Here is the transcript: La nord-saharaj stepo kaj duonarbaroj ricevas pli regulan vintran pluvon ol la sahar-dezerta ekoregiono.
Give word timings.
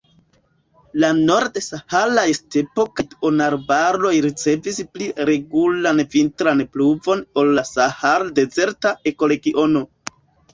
La 1.01 1.09
nord-saharaj 1.17 2.23
stepo 2.37 2.85
kaj 2.99 3.05
duonarbaroj 3.11 4.13
ricevas 4.27 4.79
pli 4.95 5.11
regulan 5.31 6.03
vintran 6.15 6.65
pluvon 6.77 7.23
ol 7.43 7.53
la 7.61 7.67
sahar-dezerta 7.75 8.95
ekoregiono. 9.15 9.85